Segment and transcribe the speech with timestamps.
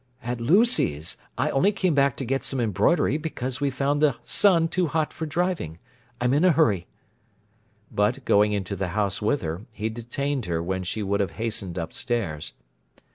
[0.23, 1.15] "At Lucy's.
[1.37, 5.13] I only came back to get some embroidery, because we found the sun too hot
[5.13, 5.77] for driving.
[6.19, 6.87] I'm in a hurry."
[7.91, 11.77] But, going into the house with her, he detained her when she would have hastened
[11.77, 12.53] upstairs.